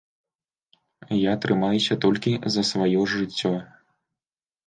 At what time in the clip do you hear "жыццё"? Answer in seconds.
3.15-3.51